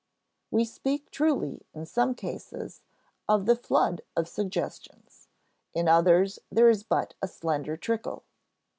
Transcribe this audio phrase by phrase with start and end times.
[0.49, 2.81] We speak truly, in some cases,
[3.29, 5.27] of the flood of suggestions;
[5.75, 8.23] in others, there is but a slender trickle.